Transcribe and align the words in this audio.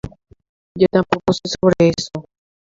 Es 0.03 0.07
originaria 0.73 0.87
de 0.93 0.99
África 0.99 1.21
donde 1.27 1.35
se 1.35 1.41
distribuye 1.43 1.57
por 1.61 1.73
Egipto 1.77 1.93
y 1.93 2.21
Sudán. 2.21 2.25